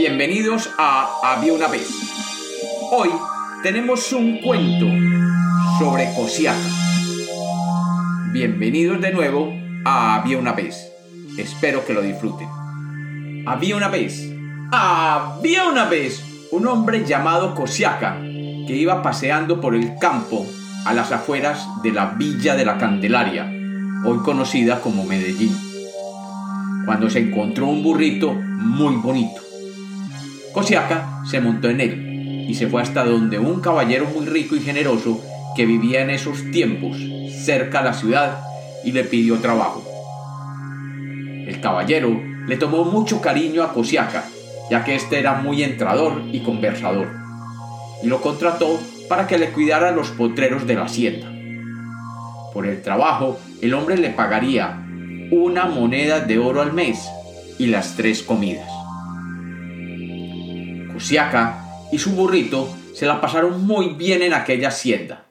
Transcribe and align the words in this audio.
Bienvenidos 0.00 0.70
a 0.78 1.10
Había 1.22 1.52
una 1.52 1.68
vez. 1.68 1.86
Hoy 2.90 3.10
tenemos 3.62 4.10
un 4.14 4.38
cuento 4.38 4.86
sobre 5.78 6.10
Cosiaca. 6.14 6.56
Bienvenidos 8.32 8.98
de 9.02 9.12
nuevo 9.12 9.52
a 9.84 10.14
Había 10.14 10.38
una 10.38 10.54
vez. 10.54 10.90
Espero 11.36 11.84
que 11.84 11.92
lo 11.92 12.00
disfruten. 12.00 12.48
Había 13.46 13.76
una 13.76 13.88
vez, 13.88 14.26
había 14.72 15.68
una 15.68 15.84
vez 15.84 16.24
un 16.50 16.66
hombre 16.66 17.04
llamado 17.04 17.54
Cosiaca 17.54 18.16
que 18.22 18.74
iba 18.74 19.02
paseando 19.02 19.60
por 19.60 19.74
el 19.74 19.98
campo 19.98 20.46
a 20.86 20.94
las 20.94 21.12
afueras 21.12 21.68
de 21.82 21.92
la 21.92 22.06
Villa 22.06 22.56
de 22.56 22.64
la 22.64 22.78
Candelaria, 22.78 23.52
hoy 24.06 24.16
conocida 24.24 24.80
como 24.80 25.04
Medellín, 25.04 25.54
cuando 26.86 27.10
se 27.10 27.18
encontró 27.18 27.66
un 27.66 27.82
burrito 27.82 28.32
muy 28.32 28.96
bonito. 28.96 29.49
Cosiaca 30.52 31.22
se 31.24 31.40
montó 31.40 31.68
en 31.70 31.80
él 31.80 32.46
y 32.48 32.54
se 32.54 32.66
fue 32.66 32.82
hasta 32.82 33.04
donde 33.04 33.38
un 33.38 33.60
caballero 33.60 34.06
muy 34.06 34.26
rico 34.26 34.56
y 34.56 34.60
generoso 34.60 35.20
que 35.54 35.64
vivía 35.64 36.02
en 36.02 36.10
esos 36.10 36.50
tiempos 36.50 36.96
cerca 37.44 37.80
a 37.80 37.84
la 37.84 37.94
ciudad 37.94 38.40
y 38.84 38.92
le 38.92 39.04
pidió 39.04 39.38
trabajo. 39.38 39.84
El 41.46 41.60
caballero 41.60 42.20
le 42.46 42.56
tomó 42.56 42.84
mucho 42.84 43.20
cariño 43.20 43.62
a 43.62 43.72
Cosiaca, 43.72 44.24
ya 44.70 44.84
que 44.84 44.96
éste 44.96 45.18
era 45.18 45.34
muy 45.34 45.62
entrador 45.62 46.22
y 46.32 46.40
conversador, 46.40 47.08
y 48.02 48.08
lo 48.08 48.20
contrató 48.20 48.78
para 49.08 49.26
que 49.26 49.38
le 49.38 49.50
cuidara 49.50 49.92
los 49.92 50.10
potreros 50.10 50.66
de 50.66 50.74
la 50.74 50.84
hacienda. 50.84 51.32
Por 52.52 52.66
el 52.66 52.82
trabajo, 52.82 53.38
el 53.62 53.74
hombre 53.74 53.96
le 53.96 54.10
pagaría 54.10 54.84
una 55.30 55.66
moneda 55.66 56.20
de 56.20 56.38
oro 56.38 56.60
al 56.60 56.72
mes 56.72 57.08
y 57.58 57.66
las 57.66 57.94
tres 57.94 58.22
comidas. 58.22 58.79
Cosiaca 61.00 61.64
y 61.90 61.98
su 61.98 62.10
burrito 62.10 62.68
se 62.94 63.06
la 63.06 63.22
pasaron 63.22 63.66
muy 63.66 63.94
bien 63.94 64.20
en 64.20 64.34
aquella 64.34 64.68
hacienda, 64.68 65.22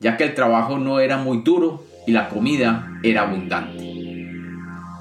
ya 0.00 0.16
que 0.16 0.24
el 0.24 0.34
trabajo 0.34 0.80
no 0.80 0.98
era 0.98 1.16
muy 1.16 1.42
duro 1.42 1.84
y 2.08 2.10
la 2.10 2.28
comida 2.28 2.98
era 3.04 3.22
abundante, 3.22 4.34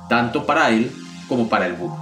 tanto 0.09 0.45
para 0.45 0.69
él 0.69 0.91
como 1.27 1.49
para 1.49 1.65
el 1.65 1.73
burro. 1.73 1.97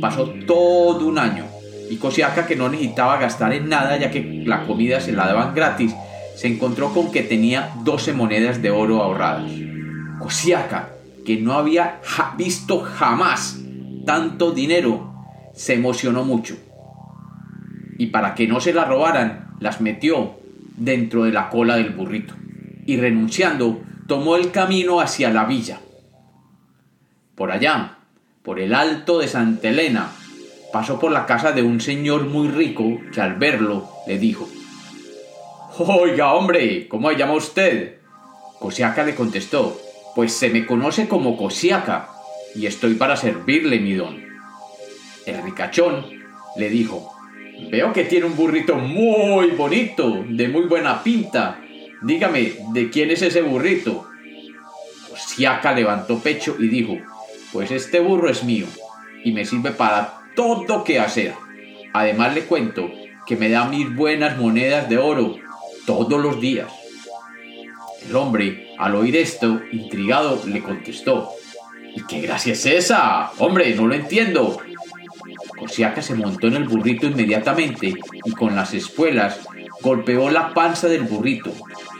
Pasó 0.00 0.32
todo 0.46 1.06
un 1.06 1.18
año 1.18 1.44
y 1.90 1.96
Cosiaca, 1.96 2.46
que 2.46 2.56
no 2.56 2.70
necesitaba 2.70 3.18
gastar 3.18 3.52
en 3.52 3.68
nada 3.68 3.98
ya 3.98 4.10
que 4.10 4.42
la 4.46 4.64
comida 4.64 4.98
se 4.98 5.12
la 5.12 5.26
daban 5.26 5.54
gratis, 5.54 5.94
se 6.36 6.46
encontró 6.46 6.94
con 6.94 7.12
que 7.12 7.22
tenía 7.22 7.70
12 7.84 8.14
monedas 8.14 8.62
de 8.62 8.70
oro 8.70 9.02
ahorradas. 9.02 9.52
Cosiaca, 10.18 10.88
que 11.26 11.36
no 11.36 11.52
había 11.52 12.00
visto 12.38 12.80
jamás 12.80 13.58
tanto 14.06 14.52
dinero, 14.52 15.11
se 15.52 15.74
emocionó 15.74 16.24
mucho. 16.24 16.56
Y 17.98 18.06
para 18.06 18.34
que 18.34 18.48
no 18.48 18.60
se 18.60 18.72
la 18.72 18.84
robaran, 18.84 19.54
las 19.60 19.80
metió 19.80 20.34
dentro 20.76 21.24
de 21.24 21.32
la 21.32 21.48
cola 21.50 21.76
del 21.76 21.90
burrito. 21.90 22.34
Y 22.86 22.96
renunciando, 22.96 23.82
tomó 24.06 24.36
el 24.36 24.50
camino 24.50 25.00
hacia 25.00 25.30
la 25.30 25.44
villa. 25.44 25.80
Por 27.34 27.52
allá, 27.52 27.98
por 28.42 28.58
el 28.58 28.74
alto 28.74 29.18
de 29.18 29.28
Santa 29.28 29.68
Elena, 29.68 30.10
pasó 30.72 30.98
por 30.98 31.12
la 31.12 31.26
casa 31.26 31.52
de 31.52 31.62
un 31.62 31.80
señor 31.80 32.24
muy 32.24 32.48
rico 32.48 32.98
que 33.12 33.20
al 33.20 33.34
verlo 33.34 33.88
le 34.06 34.18
dijo, 34.18 34.48
Oiga, 35.78 36.34
hombre, 36.34 36.88
¿cómo 36.88 37.10
se 37.10 37.16
llama 37.16 37.34
usted? 37.34 37.98
Cosiaca 38.58 39.04
le 39.04 39.14
contestó, 39.14 39.80
Pues 40.14 40.32
se 40.32 40.50
me 40.50 40.66
conoce 40.66 41.08
como 41.08 41.36
Cosiaca, 41.36 42.08
y 42.54 42.66
estoy 42.66 42.94
para 42.94 43.16
servirle, 43.16 43.78
mi 43.80 43.94
don. 43.94 44.31
El 45.26 45.42
ricachón 45.42 46.04
le 46.56 46.68
dijo, 46.68 47.12
Veo 47.70 47.92
que 47.92 48.04
tiene 48.04 48.26
un 48.26 48.36
burrito 48.36 48.76
muy 48.76 49.50
bonito, 49.50 50.24
de 50.28 50.48
muy 50.48 50.62
buena 50.62 51.02
pinta. 51.02 51.60
Dígame, 52.02 52.54
¿de 52.72 52.90
quién 52.90 53.10
es 53.10 53.22
ese 53.22 53.42
burrito? 53.42 54.08
Cosiaca 55.08 55.72
levantó 55.72 56.18
pecho 56.18 56.56
y 56.58 56.68
dijo, 56.68 56.96
Pues 57.52 57.70
este 57.70 58.00
burro 58.00 58.28
es 58.30 58.42
mío, 58.42 58.66
y 59.24 59.32
me 59.32 59.44
sirve 59.44 59.70
para 59.70 60.22
todo 60.34 60.84
que 60.84 60.98
hacer. 60.98 61.34
Además 61.92 62.34
le 62.34 62.42
cuento 62.42 62.90
que 63.26 63.36
me 63.36 63.48
da 63.48 63.66
mis 63.66 63.94
buenas 63.94 64.36
monedas 64.38 64.88
de 64.88 64.98
oro 64.98 65.36
todos 65.86 66.20
los 66.20 66.40
días. 66.40 66.72
El 68.08 68.16
hombre, 68.16 68.74
al 68.78 68.96
oír 68.96 69.16
esto, 69.16 69.60
intrigado, 69.70 70.42
le 70.46 70.62
contestó, 70.62 71.32
¿Y 71.94 72.02
qué 72.06 72.20
gracia 72.20 72.54
es 72.54 72.64
esa? 72.64 73.30
Hombre, 73.38 73.74
no 73.74 73.86
lo 73.86 73.94
entiendo. 73.94 74.58
Cosiaca 75.62 76.02
se 76.02 76.16
montó 76.16 76.48
en 76.48 76.56
el 76.56 76.64
burrito 76.64 77.06
inmediatamente 77.06 77.94
y 78.24 78.32
con 78.32 78.56
las 78.56 78.74
espuelas 78.74 79.38
golpeó 79.80 80.28
la 80.28 80.52
panza 80.54 80.88
del 80.88 81.02
burrito 81.02 81.52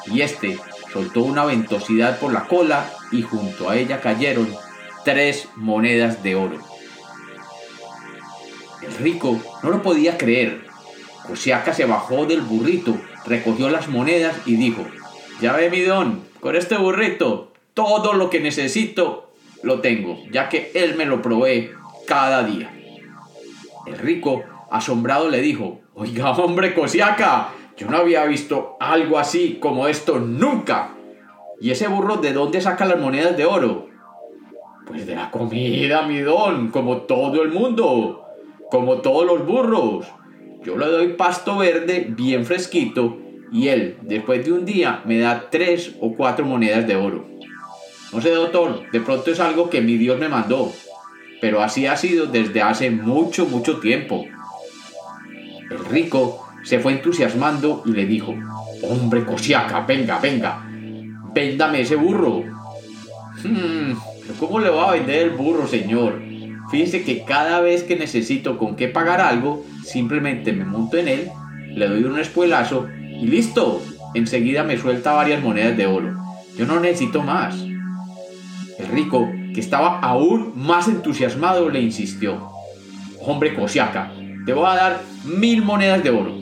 y 0.07 0.23
este 0.23 0.59
soltó 0.93 1.23
una 1.23 1.45
ventosidad 1.45 2.19
por 2.19 2.33
la 2.33 2.49
cola 2.49 2.91
y 3.13 3.23
junto 3.23 3.71
a 3.71 3.77
ella 3.77 4.01
cayeron 4.01 4.53
tres 5.05 5.49
monedas 5.55 6.25
de 6.25 6.35
oro. 6.35 6.59
El 8.83 8.95
rico 8.97 9.41
no 9.63 9.71
lo 9.71 9.81
podía 9.81 10.19
creer. 10.19 10.67
Cosiaca 11.25 11.73
se 11.73 11.85
bajó 11.85 12.27
del 12.27 12.41
burrito, 12.41 13.01
recogió 13.27 13.71
las 13.71 13.87
monedas 13.87 14.35
y 14.45 14.57
dijo, 14.57 14.85
ya 15.41 15.53
ve 15.53 15.71
mi 15.71 15.83
don, 15.83 16.25
con 16.41 16.57
este 16.57 16.77
burrito 16.77 17.53
todo 17.75 18.15
lo 18.15 18.29
que 18.29 18.41
necesito 18.41 19.31
lo 19.63 19.81
tengo, 19.81 20.19
ya 20.33 20.49
que 20.49 20.73
él 20.75 20.97
me 20.97 21.07
lo 21.07 21.23
provee 21.23 21.71
cada 22.09 22.43
día. 22.43 22.82
El 23.87 23.99
rico, 23.99 24.43
asombrado, 24.71 25.29
le 25.29 25.41
dijo, 25.41 25.81
oiga 25.95 26.31
hombre 26.33 26.75
Cosiaca, 26.75 27.49
yo 27.77 27.89
no 27.89 27.97
había 27.99 28.25
visto 28.25 28.77
algo 28.81 29.19
así 29.19 29.59
como 29.61 29.89
esto 29.89 30.19
nunca. 30.19 30.95
¿Y 31.61 31.71
ese 31.71 31.89
burro 31.89 32.17
de 32.17 32.33
dónde 32.33 32.61
saca 32.61 32.85
las 32.85 33.01
monedas 33.01 33.37
de 33.37 33.45
oro? 33.45 33.89
Pues 34.87 35.07
de 35.07 35.15
la 35.15 35.31
comida, 35.31 36.03
mi 36.03 36.21
don, 36.21 36.71
como 36.71 36.99
todo 37.03 37.43
el 37.43 37.51
mundo, 37.51 38.25
como 38.71 38.99
todos 38.99 39.27
los 39.27 39.47
burros. 39.47 40.07
Yo 40.65 40.77
le 40.77 40.87
doy 40.87 41.09
pasto 41.15 41.59
verde 41.59 42.07
bien 42.09 42.45
fresquito 42.45 43.19
y 43.53 43.69
él, 43.69 43.99
después 44.03 44.45
de 44.45 44.53
un 44.53 44.65
día, 44.65 45.03
me 45.05 45.19
da 45.19 45.49
tres 45.51 45.97
o 46.01 46.15
cuatro 46.15 46.45
monedas 46.45 46.87
de 46.87 46.97
oro. 46.97 47.27
No 48.13 48.21
sé, 48.21 48.31
doctor, 48.31 48.91
de 48.91 49.01
pronto 49.01 49.31
es 49.31 49.41
algo 49.41 49.71
que 49.71 49.81
mi 49.81 49.97
Dios 49.97 50.19
me 50.19 50.29
mandó, 50.29 50.73
pero 51.43 51.61
así 51.61 51.89
ha 51.89 51.97
sido 51.97 52.27
desde 52.27 52.63
hace 52.63 52.89
mucho, 52.93 53.47
mucho 53.47 53.81
tiempo. 53.81 54.25
El 55.69 55.85
rico 55.87 56.47
se 56.63 56.79
fue 56.79 56.93
entusiasmando 56.93 57.83
y 57.85 57.91
le 57.91 58.07
dijo, 58.07 58.33
hombre 58.89 59.25
Cosiaca, 59.25 59.81
venga, 59.81 60.21
venga, 60.21 60.65
véndame 61.35 61.81
ese 61.81 61.97
burro. 61.97 62.45
Hmm, 63.43 63.95
¿cómo 64.39 64.61
le 64.61 64.71
va 64.71 64.91
a 64.91 64.93
vender 64.93 65.25
el 65.25 65.31
burro, 65.31 65.67
señor? 65.67 66.23
Fíjese 66.71 67.03
que 67.03 67.25
cada 67.25 67.61
vez 67.61 67.83
que 67.83 67.97
necesito 67.97 68.57
con 68.57 68.77
qué 68.77 68.87
pagar 68.87 69.21
algo, 69.21 69.65
simplemente 69.83 70.53
me 70.53 70.65
monto 70.65 70.97
en 70.97 71.09
él, 71.09 71.29
le 71.75 71.89
doy 71.89 72.05
un 72.05 72.21
espuelazo 72.21 72.87
y 73.21 73.27
listo. 73.27 73.83
Enseguida 74.15 74.63
me 74.63 74.79
suelta 74.79 75.15
varias 75.15 75.43
monedas 75.43 75.77
de 75.77 75.89
oro. 75.89 76.17
Yo 76.57 76.67
no 76.67 76.79
necesito 76.79 77.21
más. 77.21 77.57
El 77.59 78.87
rico, 78.93 79.29
que 79.55 79.61
estaba 79.61 80.01
aún 80.01 80.53
más 80.57 80.89
entusiasmado, 80.89 81.69
le 81.69 81.81
insistió. 81.81 82.51
Hombre 83.21 83.55
Cosiaca, 83.55 84.13
te 84.47 84.53
voy 84.53 84.67
a 84.67 84.75
dar 84.75 85.01
mil 85.25 85.63
monedas 85.63 86.03
de 86.03 86.11
oro. 86.11 86.35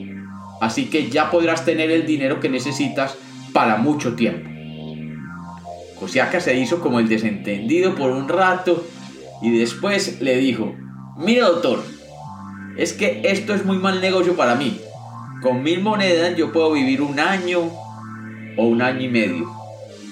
Así 0.60 0.87
que 0.87 1.10
ya 1.10 1.31
podrás 1.31 1.65
tener 1.65 1.91
el 1.91 2.06
dinero 2.06 2.41
que 2.41 2.48
necesitas 2.48 3.16
para 3.53 3.76
mucho 3.76 4.15
tiempo. 4.15 4.48
Cosiaca 5.98 6.41
se 6.41 6.56
hizo 6.56 6.81
como 6.81 6.98
el 6.98 7.09
desentendido 7.09 7.95
por 7.95 8.10
un 8.10 8.28
rato 8.28 8.86
y 9.42 9.51
después 9.59 10.21
le 10.21 10.36
dijo, 10.36 10.74
mire 11.18 11.41
doctor, 11.41 11.83
es 12.77 12.92
que 12.92 13.22
esto 13.24 13.54
es 13.54 13.65
muy 13.65 13.78
mal 13.78 14.01
negocio 14.01 14.36
para 14.36 14.54
mí. 14.54 14.80
Con 15.42 15.63
mil 15.63 15.83
monedas 15.83 16.36
yo 16.36 16.53
puedo 16.53 16.72
vivir 16.72 17.03
un 17.03 17.18
año 17.21 17.71
o 18.56 18.66
un 18.66 18.83
año 18.83 19.03
y 19.03 19.09
medio. 19.09 19.51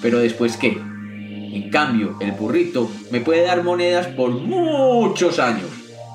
Pero 0.02 0.18
después 0.18 0.56
qué? 0.56 0.78
En 1.52 1.70
cambio, 1.70 2.16
el 2.20 2.32
burrito 2.32 2.90
me 3.10 3.20
puede 3.20 3.42
dar 3.42 3.62
monedas 3.62 4.06
por 4.08 4.30
muchos 4.30 5.38
años 5.38 5.68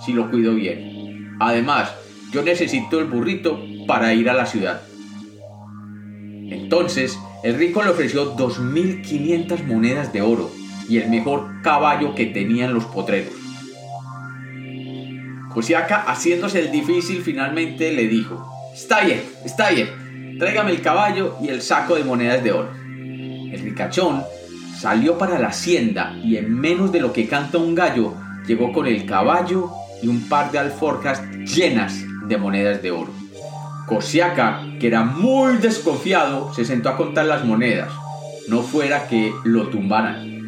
si 0.05 0.13
lo 0.13 0.29
cuido 0.29 0.53
bien. 0.53 1.35
Además, 1.39 1.93
yo 2.31 2.41
necesito 2.41 2.99
el 2.99 3.05
burrito 3.05 3.59
para 3.87 4.13
ir 4.13 4.29
a 4.29 4.33
la 4.33 4.45
ciudad. 4.45 4.81
Entonces, 6.49 7.17
el 7.43 7.55
rico 7.55 7.83
le 7.83 7.89
ofreció 7.89 8.35
2.500 8.35 9.65
monedas 9.65 10.13
de 10.13 10.21
oro 10.21 10.51
y 10.87 10.97
el 10.97 11.09
mejor 11.09 11.61
caballo 11.61 12.15
que 12.15 12.27
tenían 12.27 12.73
los 12.73 12.85
potreros. 12.85 13.33
Cosiaca, 15.53 16.03
haciéndose 16.07 16.59
el 16.59 16.71
difícil, 16.71 17.21
finalmente 17.21 17.91
le 17.91 18.07
dijo, 18.07 18.49
Está 18.73 19.01
bien, 19.01 19.21
está 19.45 19.69
bien, 19.69 20.37
tráigame 20.39 20.71
el 20.71 20.81
caballo 20.81 21.35
y 21.41 21.49
el 21.49 21.61
saco 21.61 21.95
de 21.95 22.03
monedas 22.03 22.43
de 22.43 22.51
oro. 22.51 22.69
El 22.97 23.59
ricachón 23.61 24.23
salió 24.83 25.17
para 25.17 25.39
la 25.39 25.47
hacienda 25.47 26.13
y 26.21 26.35
en 26.35 26.59
menos 26.59 26.91
de 26.91 26.99
lo 26.99 27.13
que 27.13 27.25
canta 27.25 27.57
un 27.57 27.73
gallo, 27.73 28.15
llegó 28.45 28.73
con 28.73 28.85
el 28.85 29.05
caballo 29.05 29.71
y 30.01 30.09
un 30.09 30.27
par 30.27 30.51
de 30.51 30.59
alforjas 30.59 31.23
llenas 31.55 32.03
de 32.27 32.37
monedas 32.37 32.81
de 32.81 32.91
oro. 32.91 33.13
Cosiaca, 33.87 34.61
que 34.81 34.87
era 34.87 35.05
muy 35.05 35.55
desconfiado, 35.55 36.53
se 36.53 36.65
sentó 36.65 36.89
a 36.89 36.97
contar 36.97 37.27
las 37.27 37.45
monedas, 37.45 37.93
no 38.49 38.61
fuera 38.61 39.07
que 39.07 39.31
lo 39.45 39.69
tumbaran. 39.69 40.43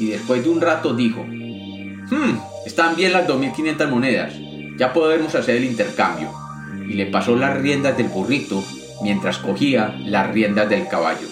Y 0.00 0.06
después 0.06 0.42
de 0.42 0.50
un 0.50 0.60
rato 0.60 0.92
dijo, 0.92 1.22
hmm, 1.22 2.66
están 2.66 2.96
bien 2.96 3.12
las 3.12 3.28
2.500 3.28 3.88
monedas, 3.88 4.34
ya 4.76 4.92
podemos 4.92 5.32
hacer 5.36 5.58
el 5.58 5.64
intercambio. 5.64 6.32
Y 6.88 6.94
le 6.94 7.06
pasó 7.06 7.36
las 7.36 7.56
riendas 7.56 7.96
del 7.96 8.08
burrito 8.08 8.64
mientras 9.00 9.38
cogía 9.38 9.94
las 10.00 10.28
riendas 10.32 10.68
del 10.68 10.88
caballo. 10.88 11.28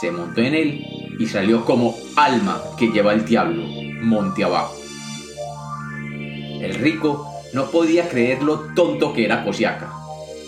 Se 0.00 0.10
montó 0.10 0.40
en 0.40 0.54
él 0.54 0.86
y 1.20 1.26
salió 1.26 1.66
como 1.66 1.96
alma 2.16 2.62
que 2.78 2.88
lleva 2.88 3.12
el 3.12 3.26
diablo 3.26 3.62
monte 4.00 4.42
abajo. 4.42 4.74
El 6.60 6.74
rico 6.74 7.30
no 7.52 7.70
podía 7.70 8.08
creer 8.08 8.42
lo 8.42 8.60
tonto 8.74 9.12
que 9.12 9.26
era 9.26 9.44
Cosiaca. 9.44 9.92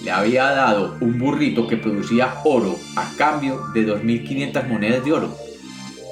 Le 0.03 0.11
había 0.11 0.45
dado 0.51 0.97
un 1.01 1.19
burrito 1.19 1.67
que 1.69 1.77
producía 1.77 2.37
oro 2.45 2.77
a 2.97 3.07
cambio 3.19 3.61
de 3.75 3.87
2.500 3.87 4.67
monedas 4.67 5.05
de 5.05 5.13
oro. 5.13 5.37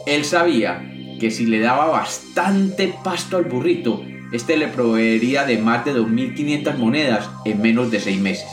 Él 0.07 0.27
sabía 0.27 0.87
que 1.19 1.31
si 1.31 1.47
le 1.47 1.61
daba 1.61 1.87
bastante 1.87 2.95
pasto 3.03 3.39
al 3.39 3.45
burrito, 3.45 4.05
este 4.31 4.59
le 4.59 4.69
proveería 4.69 5.45
de 5.45 5.57
más 5.57 5.87
de 5.87 5.95
2.500 5.95 6.77
monedas 6.77 7.31
en 7.47 7.63
menos 7.63 7.91
de 7.91 7.99
seis 7.99 8.21
meses. 8.21 8.47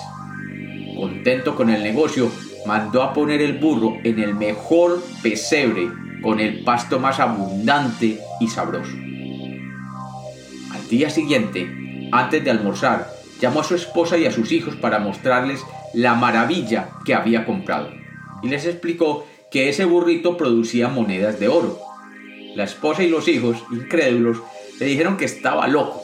Contento 0.95 1.55
con 1.55 1.69
el 1.69 1.83
negocio, 1.83 2.31
mandó 2.67 3.01
a 3.01 3.13
poner 3.13 3.41
el 3.41 3.57
burro 3.57 3.97
en 4.03 4.19
el 4.19 4.35
mejor 4.35 5.01
pesebre 5.23 5.89
con 6.21 6.39
el 6.39 6.63
pasto 6.63 6.99
más 6.99 7.19
abundante 7.19 8.19
y 8.39 8.47
sabroso. 8.47 8.91
Al 10.73 10.87
día 10.89 11.09
siguiente, 11.09 12.09
antes 12.11 12.43
de 12.43 12.51
almorzar, 12.51 13.09
llamó 13.39 13.61
a 13.61 13.63
su 13.63 13.75
esposa 13.75 14.17
y 14.17 14.25
a 14.25 14.31
sus 14.31 14.51
hijos 14.51 14.75
para 14.75 14.99
mostrarles 14.99 15.61
la 15.93 16.13
maravilla 16.13 16.89
que 17.05 17.15
había 17.15 17.45
comprado 17.45 17.89
y 18.41 18.49
les 18.49 18.65
explicó 18.65 19.25
que 19.51 19.69
ese 19.69 19.85
burrito 19.85 20.37
producía 20.37 20.89
monedas 20.89 21.39
de 21.39 21.47
oro. 21.47 21.79
La 22.55 22.63
esposa 22.65 23.03
y 23.03 23.09
los 23.09 23.27
hijos, 23.27 23.63
incrédulos, 23.71 24.41
le 24.79 24.85
dijeron 24.85 25.17
que 25.17 25.25
estaba 25.25 25.67
loco, 25.67 26.03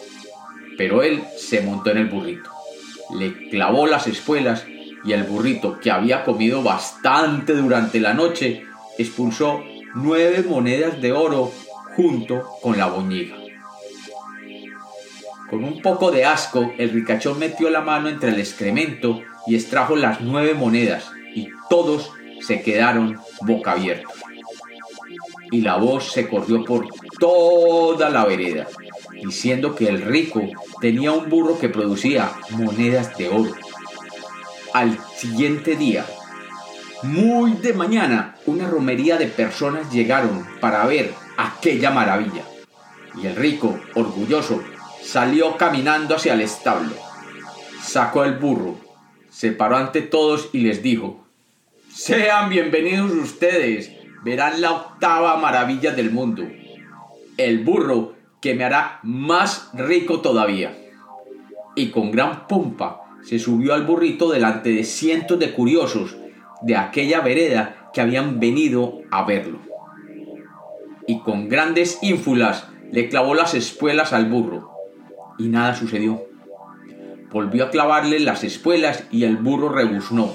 pero 0.77 1.03
él 1.03 1.23
se 1.37 1.61
montó 1.61 1.91
en 1.91 1.97
el 1.97 2.09
burrito, 2.09 2.49
le 3.17 3.49
clavó 3.49 3.85
las 3.85 4.07
espuelas 4.07 4.65
y 5.03 5.13
el 5.13 5.23
burrito, 5.23 5.79
que 5.79 5.91
había 5.91 6.23
comido 6.23 6.63
bastante 6.63 7.53
durante 7.53 7.99
la 7.99 8.13
noche, 8.13 8.65
expulsó 8.97 9.63
nueve 9.95 10.43
monedas 10.47 11.01
de 11.01 11.11
oro 11.11 11.51
junto 11.95 12.43
con 12.61 12.77
la 12.77 12.87
boñiga. 12.87 13.37
Con 15.49 15.63
un 15.63 15.81
poco 15.81 16.09
de 16.09 16.25
asco, 16.25 16.73
el 16.77 16.89
ricachón 16.89 17.37
metió 17.37 17.69
la 17.69 17.81
mano 17.81 18.09
entre 18.09 18.29
el 18.29 18.39
excremento 18.39 19.21
y 19.45 19.55
extrajo 19.55 19.95
las 19.95 20.21
nueve 20.21 20.53
monedas, 20.53 21.11
y 21.35 21.49
todos 21.69 22.11
se 22.41 22.61
quedaron 22.61 23.19
boca 23.41 23.73
abiertos. 23.73 24.13
Y 25.51 25.61
la 25.61 25.77
voz 25.77 26.11
se 26.11 26.27
corrió 26.27 26.63
por 26.63 26.87
toda 27.19 28.09
la 28.09 28.25
vereda, 28.25 28.67
diciendo 29.23 29.75
que 29.75 29.87
el 29.87 30.01
rico 30.01 30.41
tenía 30.81 31.11
un 31.11 31.29
burro 31.29 31.59
que 31.59 31.69
producía 31.69 32.31
monedas 32.49 33.15
de 33.17 33.29
oro. 33.29 33.53
Al 34.73 34.97
siguiente 35.15 35.75
día, 35.75 36.03
muy 37.03 37.51
de 37.53 37.73
mañana, 37.73 38.37
una 38.47 38.67
romería 38.67 39.17
de 39.17 39.27
personas 39.27 39.91
llegaron 39.91 40.47
para 40.59 40.83
ver 40.87 41.13
aquella 41.37 41.91
maravilla. 41.91 42.43
Y 43.21 43.27
el 43.27 43.35
rico, 43.35 43.79
orgulloso, 43.93 44.63
salió 44.99 45.57
caminando 45.57 46.15
hacia 46.15 46.33
el 46.33 46.41
establo. 46.41 46.95
Sacó 47.83 48.23
el 48.23 48.39
burro, 48.39 48.77
se 49.29 49.51
paró 49.51 49.77
ante 49.77 50.01
todos 50.01 50.49
y 50.53 50.61
les 50.61 50.81
dijo, 50.81 51.23
Sean 51.89 52.49
bienvenidos 52.49 53.11
ustedes, 53.11 53.91
verán 54.23 54.59
la 54.59 54.71
octava 54.71 55.37
maravilla 55.37 55.91
del 55.91 56.09
mundo. 56.09 56.47
El 57.37 57.63
burro 57.63 58.15
que 58.41 58.55
me 58.55 58.63
hará 58.63 58.99
más 59.03 59.69
rico 59.73 60.21
todavía. 60.21 60.75
Y 61.75 61.91
con 61.91 62.09
gran 62.11 62.47
pompa 62.47 63.02
se 63.23 63.39
subió 63.39 63.73
al 63.73 63.85
burrito 63.85 64.31
delante 64.31 64.69
de 64.69 64.83
cientos 64.83 65.39
de 65.39 65.53
curiosos 65.53 66.17
de 66.61 66.77
aquella 66.77 67.21
vereda 67.21 67.89
que 67.93 68.01
habían 68.01 68.39
venido 68.39 69.01
a 69.11 69.23
verlo. 69.23 69.59
Y 71.07 71.19
con 71.19 71.49
grandes 71.49 71.99
ínfulas 72.01 72.67
le 72.91 73.09
clavó 73.09 73.33
las 73.35 73.53
espuelas 73.53 74.13
al 74.13 74.29
burro, 74.29 74.71
y 75.37 75.47
nada 75.47 75.75
sucedió. 75.75 76.25
Volvió 77.31 77.65
a 77.65 77.69
clavarle 77.69 78.19
las 78.19 78.43
espuelas 78.43 79.05
y 79.11 79.23
el 79.23 79.37
burro 79.37 79.69
rebuznó. 79.69 80.33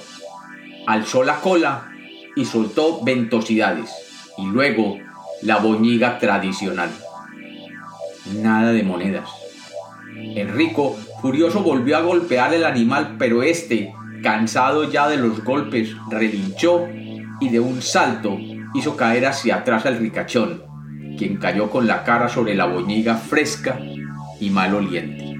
Alzó 0.87 1.23
la 1.23 1.40
cola 1.40 1.93
y 2.37 2.44
soltó 2.44 3.02
ventosidades, 3.02 3.90
y 4.37 4.46
luego 4.46 4.99
la 5.43 5.58
boñiga 5.58 6.19
tradicional. 6.19 6.90
Nada 8.35 8.73
de 8.73 8.82
monedas. 8.82 9.47
Enrico, 10.40 10.96
furioso, 11.20 11.62
volvió 11.62 11.96
a 11.96 12.02
golpear 12.02 12.55
el 12.55 12.64
animal, 12.64 13.17
pero 13.19 13.43
este 13.43 13.93
cansado 14.23 14.90
ya 14.90 15.08
de 15.08 15.17
los 15.17 15.44
golpes, 15.44 15.94
relinchó 16.11 16.87
y 17.40 17.49
de 17.49 17.61
un 17.61 17.82
salto 17.82 18.37
hizo 18.75 18.96
caer 18.96 19.26
hacia 19.26 19.56
atrás 19.56 19.87
al 19.87 19.99
ricachón, 19.99 20.62
quien 21.17 21.37
cayó 21.37 21.70
con 21.70 21.87
la 21.87 22.05
cara 22.05 22.29
sobre 22.29 22.55
la 22.55 22.67
boñiga 22.67 23.17
fresca 23.17 23.79
y 24.40 24.50
maloliente. 24.50 25.37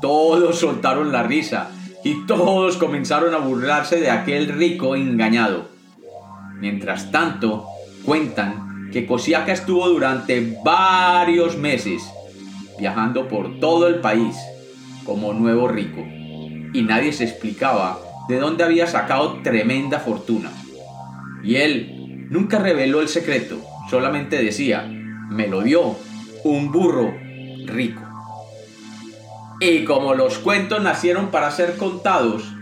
Todos 0.00 0.58
soltaron 0.58 1.12
la 1.12 1.22
risa 1.22 1.70
y 2.04 2.26
todos 2.26 2.76
comenzaron 2.76 3.34
a 3.34 3.38
burlarse 3.38 4.00
de 4.00 4.10
aquel 4.10 4.48
rico 4.48 4.96
engañado. 4.96 5.68
Mientras 6.58 7.10
tanto, 7.10 7.66
cuentan 8.04 8.90
que 8.92 9.06
Cosiaca 9.06 9.52
estuvo 9.52 9.88
durante 9.88 10.58
varios 10.64 11.56
meses 11.56 12.02
viajando 12.82 13.28
por 13.28 13.60
todo 13.60 13.86
el 13.86 14.00
país 14.00 14.36
como 15.06 15.32
nuevo 15.32 15.68
rico 15.68 16.00
y 16.00 16.82
nadie 16.82 17.12
se 17.12 17.22
explicaba 17.22 18.00
de 18.28 18.40
dónde 18.40 18.64
había 18.64 18.88
sacado 18.88 19.40
tremenda 19.44 20.00
fortuna. 20.00 20.50
Y 21.44 21.56
él 21.56 22.26
nunca 22.28 22.58
reveló 22.58 23.00
el 23.00 23.06
secreto, 23.06 23.60
solamente 23.88 24.42
decía, 24.42 24.82
me 24.82 25.46
lo 25.46 25.62
dio 25.62 25.94
un 26.42 26.72
burro 26.72 27.14
rico. 27.66 28.02
Y 29.60 29.84
como 29.84 30.14
los 30.14 30.38
cuentos 30.38 30.82
nacieron 30.82 31.28
para 31.28 31.52
ser 31.52 31.76
contados, 31.76 32.52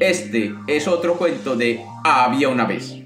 este 0.00 0.52
es 0.66 0.88
otro 0.88 1.14
cuento 1.14 1.54
de 1.54 1.80
Había 2.02 2.48
una 2.48 2.64
vez. 2.64 2.99